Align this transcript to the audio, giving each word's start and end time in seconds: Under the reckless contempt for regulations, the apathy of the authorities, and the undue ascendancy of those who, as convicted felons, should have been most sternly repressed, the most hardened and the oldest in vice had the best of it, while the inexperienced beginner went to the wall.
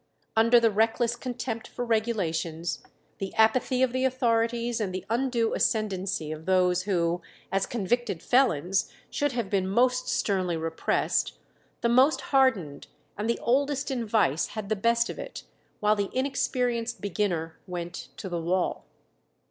Under 0.35 0.59
the 0.59 0.71
reckless 0.71 1.15
contempt 1.15 1.67
for 1.67 1.85
regulations, 1.85 2.81
the 3.19 3.35
apathy 3.35 3.83
of 3.83 3.93
the 3.93 4.03
authorities, 4.03 4.81
and 4.81 4.95
the 4.95 5.05
undue 5.11 5.53
ascendancy 5.53 6.31
of 6.31 6.47
those 6.47 6.81
who, 6.85 7.21
as 7.51 7.67
convicted 7.67 8.23
felons, 8.23 8.91
should 9.11 9.33
have 9.33 9.47
been 9.47 9.67
most 9.67 10.07
sternly 10.07 10.57
repressed, 10.57 11.33
the 11.81 11.89
most 11.89 12.21
hardened 12.33 12.87
and 13.15 13.29
the 13.29 13.37
oldest 13.43 13.91
in 13.91 14.07
vice 14.07 14.47
had 14.57 14.69
the 14.69 14.75
best 14.75 15.07
of 15.07 15.19
it, 15.19 15.43
while 15.81 15.95
the 15.95 16.09
inexperienced 16.13 16.99
beginner 16.99 17.59
went 17.67 18.07
to 18.17 18.27
the 18.27 18.41
wall. 18.41 18.85